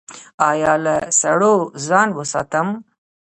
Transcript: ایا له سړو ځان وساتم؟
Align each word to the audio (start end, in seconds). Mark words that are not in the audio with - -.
ایا 0.49 0.73
له 0.83 0.95
سړو 1.19 1.55
ځان 1.87 2.09
وساتم؟ 2.17 2.67